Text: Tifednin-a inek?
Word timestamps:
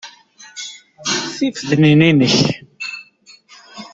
Tifednin-a 1.35 2.03
inek? 2.11 2.37